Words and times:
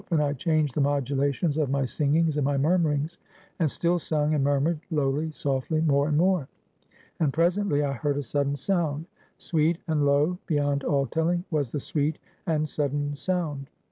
And 0.09 0.19
I 0.19 0.33
changed 0.33 0.73
the 0.73 0.81
modulations 0.81 1.57
of 1.57 1.69
my 1.69 1.85
singings 1.85 2.35
and 2.35 2.43
my 2.43 2.57
murmurings; 2.57 3.19
and 3.59 3.69
still 3.69 3.99
sung, 3.99 4.33
and 4.33 4.43
murmured, 4.43 4.79
lowly, 4.89 5.29
softly, 5.29 5.79
more 5.79 6.07
and 6.07 6.17
more; 6.17 6.47
and 7.19 7.31
presently 7.31 7.83
I 7.83 7.91
heard 7.93 8.17
a 8.17 8.23
sudden 8.23 8.55
sound: 8.55 9.05
sweet 9.37 9.77
and 9.87 10.03
low 10.03 10.39
beyond 10.47 10.83
all 10.83 11.05
telling 11.05 11.43
was 11.51 11.69
the 11.71 11.79
sweet 11.79 12.17
and 12.47 12.67
sudden 12.67 13.13
sound. 13.15 13.69